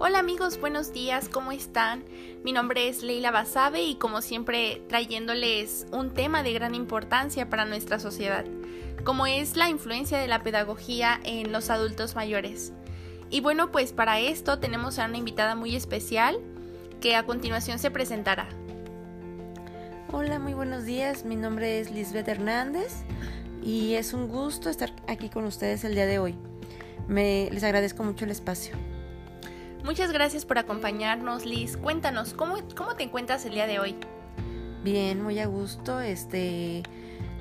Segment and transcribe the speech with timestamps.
[0.00, 2.04] Hola amigos, buenos días, ¿cómo están?
[2.44, 7.64] Mi nombre es Leila Basabe y como siempre trayéndoles un tema de gran importancia para
[7.64, 8.44] nuestra sociedad,
[9.02, 12.72] como es la influencia de la pedagogía en los adultos mayores.
[13.28, 16.38] Y bueno, pues para esto tenemos a una invitada muy especial
[17.00, 18.48] que a continuación se presentará.
[20.12, 23.02] Hola, muy buenos días, mi nombre es Lisbeth Hernández
[23.64, 26.36] y es un gusto estar aquí con ustedes el día de hoy.
[27.08, 28.76] Me, les agradezco mucho el espacio.
[29.88, 31.78] Muchas gracias por acompañarnos, Liz.
[31.78, 33.96] Cuéntanos, ¿cómo, cómo te encuentras el día de hoy?
[34.84, 36.02] Bien, muy a gusto.
[36.02, 36.82] Este,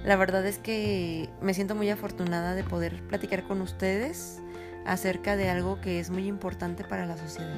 [0.06, 4.40] la verdad es que me siento muy afortunada de poder platicar con ustedes
[4.86, 7.54] acerca de algo que es muy importante para la sociedad.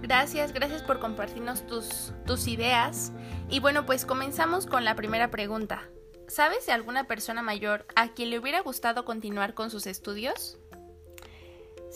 [0.00, 3.10] Gracias, gracias por compartirnos tus, tus ideas.
[3.48, 5.82] Y bueno, pues comenzamos con la primera pregunta.
[6.28, 10.56] ¿Sabes de alguna persona mayor a quien le hubiera gustado continuar con sus estudios?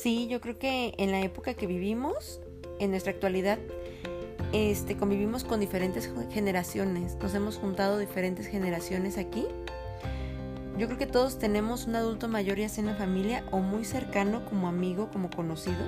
[0.00, 2.40] Sí, yo creo que en la época que vivimos,
[2.78, 3.58] en nuestra actualidad,
[4.50, 7.18] este, convivimos con diferentes generaciones.
[7.20, 9.46] Nos hemos juntado diferentes generaciones aquí.
[10.78, 13.84] Yo creo que todos tenemos un adulto mayor ya sea en la familia o muy
[13.84, 15.84] cercano como amigo, como conocido.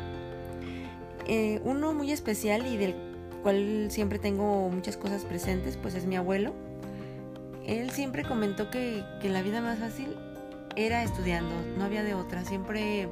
[1.27, 2.95] Eh, uno muy especial y del
[3.43, 6.53] cual siempre tengo muchas cosas presentes, pues es mi abuelo.
[7.67, 10.15] Él siempre comentó que, que la vida más fácil
[10.77, 12.45] era estudiando, no había de otra.
[12.45, 13.09] Siempre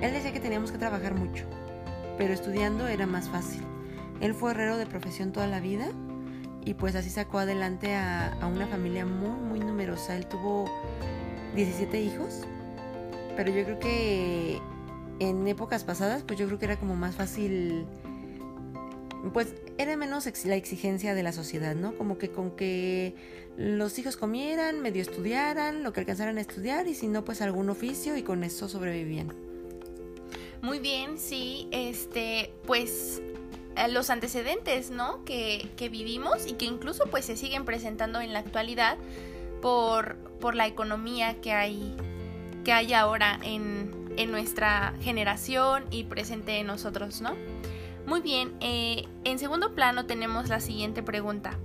[0.00, 1.44] él decía que teníamos que trabajar mucho,
[2.16, 3.62] pero estudiando era más fácil.
[4.20, 5.88] Él fue herrero de profesión toda la vida
[6.64, 10.16] y pues así sacó adelante a, una familia muy, muy numerosa.
[10.16, 10.70] Él tuvo
[11.54, 12.46] 17 hijos,
[13.36, 14.60] pero yo creo que
[15.18, 17.86] en épocas pasadas, pues yo creo que era como más fácil,
[19.32, 21.96] pues era menos la exigencia de la sociedad, ¿no?
[21.96, 23.14] Como que con que
[23.56, 27.68] los hijos comieran, medio estudiaran, lo que alcanzaran a estudiar y si no, pues algún
[27.68, 29.49] oficio y con eso sobrevivían.
[30.62, 33.22] Muy bien, sí, este, pues
[33.76, 35.24] eh, los antecedentes, ¿no?
[35.24, 38.98] Que, que, vivimos y que incluso pues se siguen presentando en la actualidad
[39.62, 41.96] por, por la economía que hay,
[42.64, 47.34] que hay ahora en, en nuestra generación y presente en nosotros, ¿no?
[48.06, 51.58] Muy bien, eh, en segundo plano tenemos la siguiente pregunta.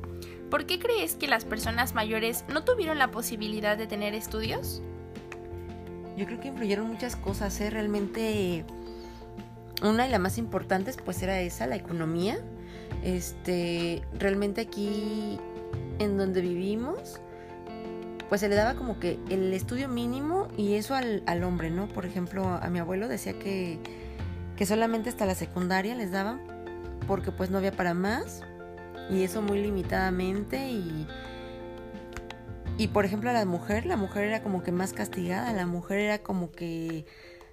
[0.49, 4.81] ¿Por qué crees que las personas mayores no tuvieron la posibilidad de tener estudios?
[6.15, 7.69] Yo creo que influyeron muchas cosas, ¿eh?
[7.69, 8.63] Realmente
[9.81, 12.37] una y la más importante pues era esa, la economía.
[13.03, 15.39] Este, realmente aquí
[15.99, 17.19] en donde vivimos,
[18.29, 21.87] pues se le daba como que el estudio mínimo y eso al, al hombre, ¿no?
[21.87, 23.79] Por ejemplo, a mi abuelo decía que,
[24.55, 26.41] que solamente hasta la secundaria les daban
[27.07, 28.41] porque pues no había para más
[29.09, 31.07] y eso muy limitadamente y
[32.77, 35.99] y por ejemplo a la mujer, la mujer era como que más castigada, la mujer
[35.99, 37.05] era como que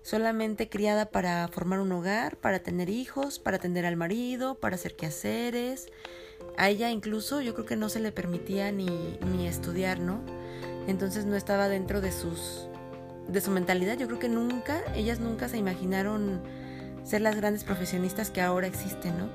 [0.02, 4.96] solamente criada para formar un hogar, para tener hijos, para atender al marido, para hacer
[4.96, 5.88] quehaceres.
[6.56, 10.20] A ella incluso yo creo que no se le permitía ni, ni estudiar, ¿no?
[10.86, 12.66] Entonces no estaba dentro de sus
[13.28, 13.96] de su mentalidad.
[13.96, 16.42] Yo creo que nunca, ellas nunca se imaginaron
[17.04, 19.28] ser las grandes profesionistas que ahora existen, ¿no?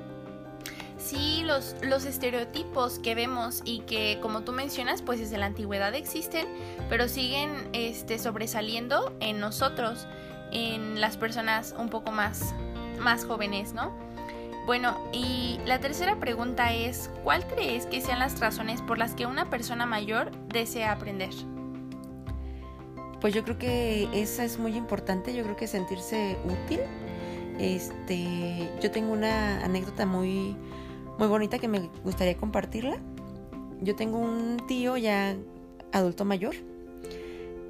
[0.98, 5.96] Sí, los, los estereotipos que vemos y que como tú mencionas, pues desde la antigüedad
[5.96, 6.48] existen,
[6.90, 10.06] pero siguen este, sobresaliendo en nosotros
[10.52, 12.54] en las personas un poco más,
[13.00, 13.92] más jóvenes, ¿no?
[14.66, 19.26] Bueno, y la tercera pregunta es, ¿cuál crees que sean las razones por las que
[19.26, 21.30] una persona mayor desea aprender?
[23.22, 26.82] Pues yo creo que esa es muy importante, yo creo que sentirse útil.
[27.60, 30.56] Este, yo tengo una anécdota muy
[31.18, 32.98] muy bonita que me gustaría compartirla.
[33.82, 35.36] Yo tengo un tío ya
[35.92, 36.56] adulto mayor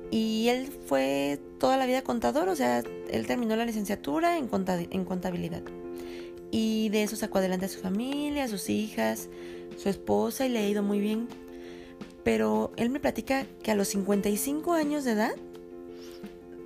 [0.09, 5.61] y él fue toda la vida contador, o sea, él terminó la licenciatura en, contabilidad.
[6.49, 9.27] Y de eso sacó adelante a su familia, a sus hijas,
[9.77, 11.27] su esposa y le ha ido muy bien.
[12.23, 15.35] Pero él me platica que a los 55 años de edad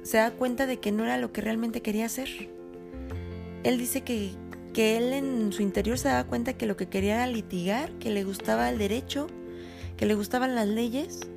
[0.04, 2.50] se da cuenta de que no era lo que realmente quería hacer.
[3.63, 4.31] Él dice que,
[4.74, 8.12] que él en su interior se daba cuenta que lo que quería era litigar, que
[8.12, 9.27] le gustaba el derecho,
[9.98, 11.27] que le gustaban las leyes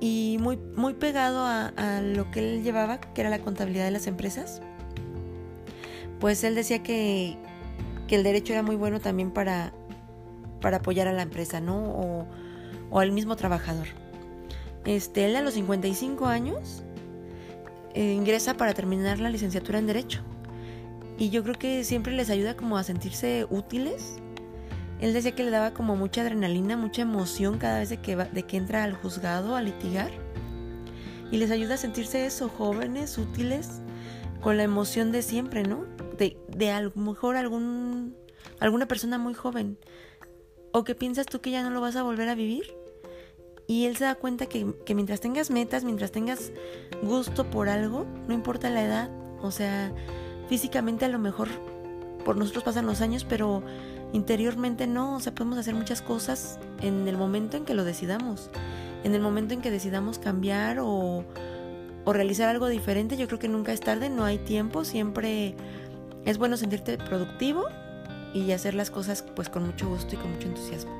[0.00, 4.06] y muy, muy pegado a, lo que él llevaba, que era la contabilidad de las
[4.06, 4.60] empresas,
[6.20, 7.36] pues él decía que,
[8.08, 9.72] el derecho era muy bueno también para,
[10.60, 11.76] para apoyar a la empresa, ¿no?
[11.76, 12.26] O,
[12.90, 13.88] o, al mismo trabajador.
[14.84, 16.84] Este, él a los 55 años
[17.94, 20.20] eh, ingresa para terminar la licenciatura en Derecho.
[21.18, 24.20] Y yo creo que siempre les ayuda como a sentirse útiles
[25.00, 28.56] él decía que le daba como mucha adrenalina, mucha emoción cada vez que, de que
[28.56, 30.10] entra al juzgado a litigar.
[31.30, 33.80] Y les ayuda a sentirse eso, jóvenes, útiles,
[34.40, 35.84] con la emoción de siempre, ¿no?
[36.16, 38.16] de, de a lo mejor algún,
[38.60, 39.78] alguna persona muy joven.
[40.72, 42.74] O que piensas tú que ya no lo vas a volver a vivir.
[43.66, 46.52] Y él se da cuenta que, que mientras tengas metas, mientras tengas
[47.02, 49.10] gusto por algo, no importa la edad,
[49.42, 49.92] o sea,
[50.48, 51.48] físicamente a lo mejor
[52.24, 53.64] por nosotros pasan los años, pero
[54.12, 58.50] interiormente no, o sea, podemos hacer muchas cosas en el momento en que lo decidamos,
[59.04, 61.24] en el momento en que decidamos cambiar o,
[62.04, 65.54] o realizar algo diferente, yo creo que nunca es tarde, no hay tiempo, siempre
[66.24, 67.64] es bueno sentirte productivo
[68.34, 70.92] y hacer las cosas pues con mucho gusto y con mucho entusiasmo.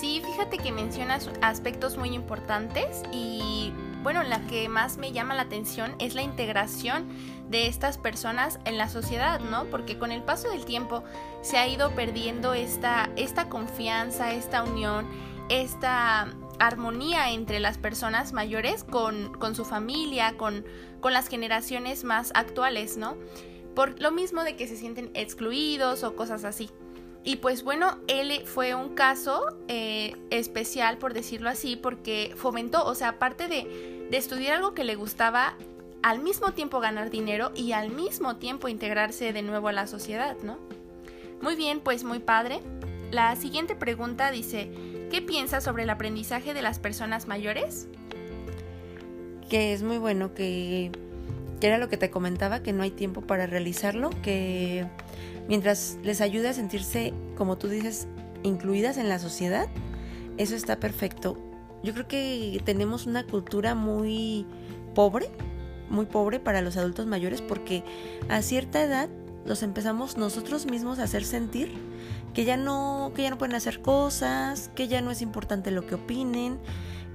[0.00, 3.72] Sí, fíjate que mencionas aspectos muy importantes y
[4.02, 7.08] bueno, la que más me llama la atención es la integración
[7.48, 9.66] de estas personas en la sociedad, ¿no?
[9.66, 11.04] Porque con el paso del tiempo
[11.42, 15.06] se ha ido perdiendo esta, esta confianza, esta unión,
[15.48, 16.28] esta
[16.58, 20.64] armonía entre las personas mayores con, con su familia, con,
[21.00, 23.16] con las generaciones más actuales, ¿no?
[23.74, 26.70] Por lo mismo de que se sienten excluidos o cosas así.
[27.24, 32.94] Y pues bueno, él fue un caso eh, especial, por decirlo así, porque fomentó, o
[32.94, 35.54] sea, aparte de, de estudiar algo que le gustaba,
[36.02, 40.36] al mismo tiempo ganar dinero y al mismo tiempo integrarse de nuevo a la sociedad,
[40.42, 40.58] ¿no?
[41.40, 42.60] Muy bien, pues muy padre.
[43.12, 44.70] La siguiente pregunta dice,
[45.10, 47.88] ¿qué piensas sobre el aprendizaje de las personas mayores?
[49.48, 50.90] Que es muy bueno, que,
[51.60, 54.86] que era lo que te comentaba, que no hay tiempo para realizarlo, que
[55.48, 58.08] mientras les ayude a sentirse, como tú dices,
[58.42, 59.68] incluidas en la sociedad,
[60.38, 61.36] eso está perfecto.
[61.82, 64.46] Yo creo que tenemos una cultura muy
[64.94, 65.30] pobre,
[65.88, 67.84] muy pobre para los adultos mayores porque
[68.28, 69.08] a cierta edad
[69.44, 71.72] los empezamos nosotros mismos a hacer sentir
[72.32, 75.86] que ya no que ya no pueden hacer cosas, que ya no es importante lo
[75.86, 76.58] que opinen,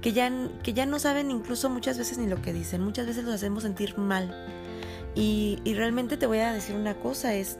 [0.00, 0.30] que ya
[0.62, 3.62] que ya no saben incluso muchas veces ni lo que dicen, muchas veces los hacemos
[3.62, 4.34] sentir mal.
[5.14, 7.58] Y, y realmente te voy a decir una cosa, es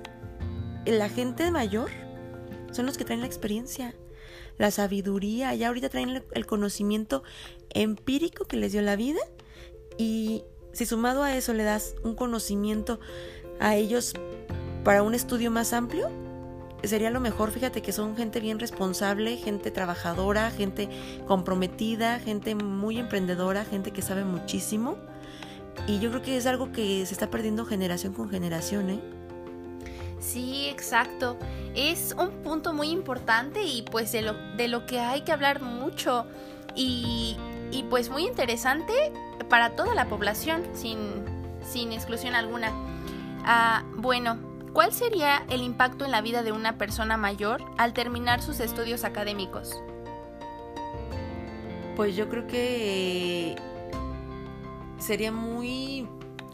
[0.90, 1.90] la gente mayor
[2.72, 3.94] son los que traen la experiencia,
[4.58, 7.22] la sabiduría, ya ahorita traen el conocimiento
[7.70, 9.20] empírico que les dio la vida
[9.96, 13.00] y si sumado a eso le das un conocimiento
[13.60, 14.14] a ellos
[14.84, 16.08] para un estudio más amplio,
[16.84, 17.50] sería lo mejor.
[17.50, 20.88] Fíjate que son gente bien responsable, gente trabajadora, gente
[21.26, 24.96] comprometida, gente muy emprendedora, gente que sabe muchísimo.
[25.86, 29.17] Y yo creo que es algo que se está perdiendo generación con generación, ¿eh?
[30.20, 31.38] Sí, exacto.
[31.74, 35.62] Es un punto muy importante y pues de lo, de lo que hay que hablar
[35.62, 36.26] mucho
[36.74, 37.36] y,
[37.70, 38.92] y pues muy interesante
[39.48, 40.98] para toda la población sin,
[41.62, 42.72] sin exclusión alguna.
[43.44, 44.38] Ah, bueno,
[44.72, 49.04] ¿cuál sería el impacto en la vida de una persona mayor al terminar sus estudios
[49.04, 49.80] académicos?
[51.96, 53.56] Pues yo creo que
[54.98, 56.08] sería muy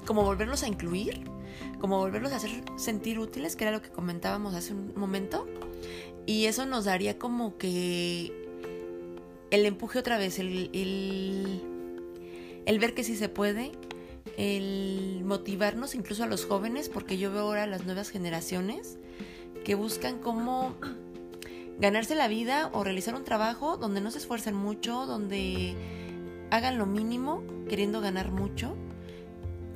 [0.06, 1.33] como volverlos a incluir
[1.80, 5.46] como volverlos a hacer sentir útiles, que era lo que comentábamos hace un momento.
[6.26, 8.32] Y eso nos daría como que
[9.50, 10.70] el empuje otra vez, el,
[12.66, 13.72] el, ver que sí se puede,
[14.36, 18.98] el motivarnos incluso a los jóvenes, porque yo veo ahora las nuevas generaciones
[19.64, 20.74] que buscan cómo
[21.78, 25.74] ganarse la vida o realizar un trabajo donde no se esfuercen mucho, donde
[26.50, 28.74] hagan lo mínimo queriendo ganar mucho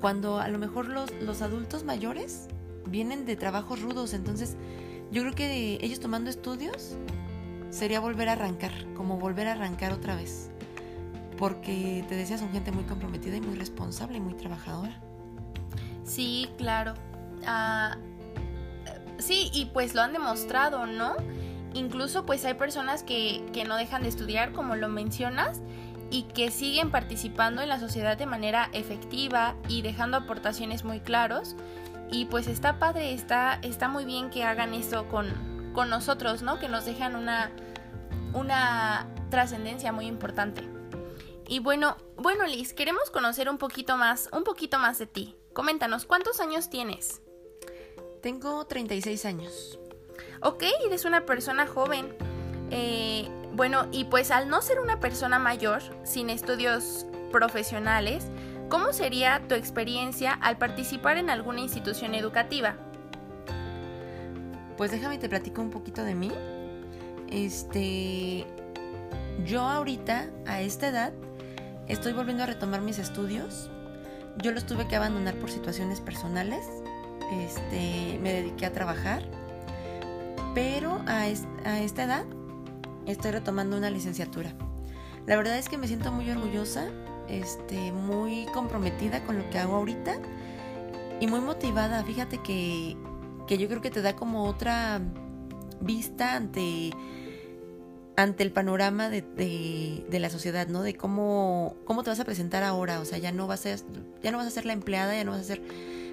[0.01, 2.49] cuando a lo mejor los, los adultos mayores
[2.87, 4.57] vienen de trabajos rudos, entonces
[5.11, 6.97] yo creo que ellos tomando estudios
[7.71, 10.51] sería volver a arrancar, como volver a arrancar otra vez.
[11.37, 15.01] Porque te decía, son gente muy comprometida y muy responsable y muy trabajadora.
[16.05, 16.95] Sí, claro.
[17.47, 17.97] Ah,
[19.19, 21.15] sí, y pues lo han demostrado, ¿no?
[21.75, 25.61] Incluso pues hay personas que, que no dejan de estudiar, como lo mencionas,
[26.11, 31.57] y que siguen participando en la sociedad de manera efectiva y dejando aportaciones muy claros.
[32.11, 36.59] Y pues está padre, está, está muy bien que hagan esto con, con nosotros, ¿no?
[36.59, 37.51] Que nos dejan una,
[38.33, 40.67] una trascendencia muy importante.
[41.47, 45.37] Y bueno, bueno Liz, queremos conocer un poquito más, un poquito más de ti.
[45.53, 47.21] Coméntanos, ¿cuántos años tienes?
[48.23, 49.79] Tengo 36 años.
[50.43, 52.15] Ok, eres una persona joven.
[52.71, 58.27] Eh, bueno, y pues al no ser una persona mayor, sin estudios profesionales,
[58.69, 62.77] ¿cómo sería tu experiencia al participar en alguna institución educativa?
[64.77, 66.31] Pues déjame te platico un poquito de mí.
[67.31, 68.47] Este,
[69.45, 71.13] yo ahorita, a esta edad,
[71.89, 73.71] estoy volviendo a retomar mis estudios.
[74.37, 76.65] Yo los tuve que abandonar por situaciones personales.
[77.33, 79.25] Este, me dediqué a trabajar.
[80.55, 81.23] Pero a,
[81.65, 82.25] a esta edad
[83.13, 84.53] estoy retomando una licenciatura.
[85.27, 86.87] La verdad es que me siento muy orgullosa,
[87.29, 90.19] este, muy comprometida con lo que hago ahorita
[91.21, 92.03] y muy motivada.
[92.05, 92.97] Fíjate que,
[93.47, 95.01] que yo creo que te da como otra
[95.81, 96.93] vista ante
[98.19, 100.83] ante el panorama de, de, la sociedad, ¿no?
[100.83, 102.99] De cómo, cómo te vas a presentar ahora.
[102.99, 103.77] O sea, ya no vas a,
[104.21, 105.63] ya no vas a ser la empleada, ya no vas a ser.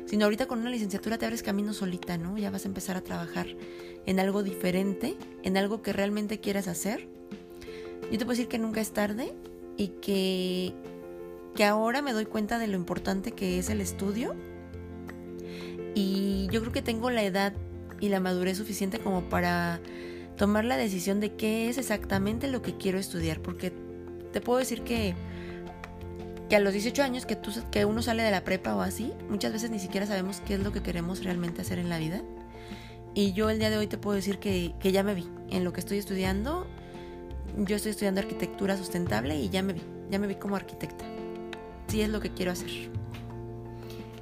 [0.06, 2.38] Sino ahorita con una licenciatura te abres camino solita, ¿no?
[2.38, 3.48] Ya vas a empezar a trabajar
[4.06, 7.08] en algo diferente, en algo que realmente quieras hacer.
[8.12, 9.34] Yo te puedo decir que nunca es tarde
[9.78, 10.74] y que,
[11.56, 14.36] que ahora me doy cuenta de lo importante que es el estudio.
[15.96, 17.54] Y yo creo que tengo la edad
[18.00, 19.80] y la madurez suficiente como para
[20.38, 23.72] tomar la decisión de qué es exactamente lo que quiero estudiar, porque
[24.32, 25.16] te puedo decir que,
[26.50, 29.14] que a los 18 años que, tú, que uno sale de la prepa o así,
[29.30, 32.22] muchas veces ni siquiera sabemos qué es lo que queremos realmente hacer en la vida.
[33.14, 35.64] Y yo el día de hoy te puedo decir que, que ya me vi en
[35.64, 36.68] lo que estoy estudiando.
[37.58, 41.06] Yo estoy estudiando arquitectura sustentable y ya me vi, ya me vi como arquitecta.
[41.88, 42.70] Sí es lo que quiero hacer.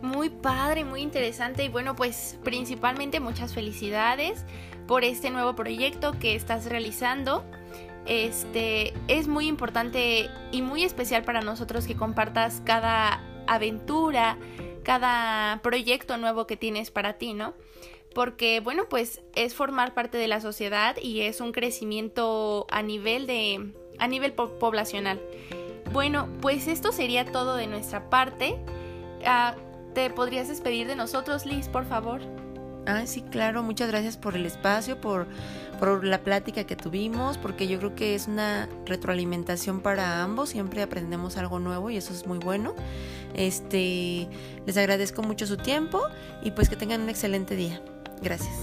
[0.02, 4.44] Muy padre, muy interesante y bueno, pues principalmente muchas felicidades
[4.86, 7.46] por este nuevo proyecto que estás realizando.
[8.06, 14.38] Este es muy importante y muy especial para nosotros que compartas cada aventura,
[14.84, 17.54] cada proyecto nuevo que tienes para ti, ¿no?
[18.14, 23.26] Porque bueno, pues es formar parte de la sociedad y es un crecimiento a nivel
[23.26, 25.22] de a nivel poblacional.
[25.92, 28.58] Bueno, pues esto sería todo de nuestra parte.
[29.26, 29.56] Ah,
[29.94, 32.22] ¿Te podrías despedir de nosotros, Liz, por favor?
[32.86, 35.26] Ah, sí, claro, muchas gracias por el espacio, por,
[35.80, 40.82] por la plática que tuvimos, porque yo creo que es una retroalimentación para ambos, siempre
[40.82, 42.74] aprendemos algo nuevo y eso es muy bueno.
[43.36, 44.28] Este,
[44.66, 46.02] les agradezco mucho su tiempo
[46.44, 47.82] y pues que tengan un excelente día.
[48.22, 48.54] Gracias.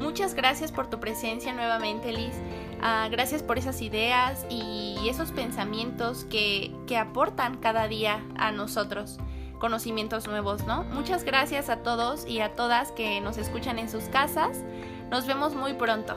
[0.00, 2.34] Muchas gracias por tu presencia nuevamente, Liz.
[2.80, 9.18] Ah, gracias por esas ideas y esos pensamientos que, que aportan cada día a nosotros
[9.58, 10.84] conocimientos nuevos, ¿no?
[10.84, 14.58] Muchas gracias a todos y a todas que nos escuchan en sus casas.
[15.10, 16.16] Nos vemos muy pronto.